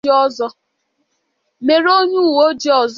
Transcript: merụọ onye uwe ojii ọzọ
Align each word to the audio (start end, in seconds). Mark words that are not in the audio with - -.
merụọ 1.65 1.93
onye 1.99 2.17
uwe 2.27 2.43
ojii 2.49 2.75
ọzọ 2.81 2.89